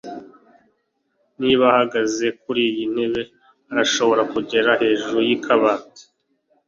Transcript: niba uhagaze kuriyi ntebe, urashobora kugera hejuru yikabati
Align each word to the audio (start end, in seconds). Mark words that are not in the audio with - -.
niba 1.41 1.63
uhagaze 1.71 2.25
kuriyi 2.41 2.83
ntebe, 2.93 3.21
urashobora 3.71 4.21
kugera 4.33 4.69
hejuru 4.81 5.17
yikabati 5.27 6.03